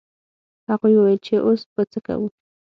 [0.69, 2.27] هغوی وویل چې اوس به څه کوو.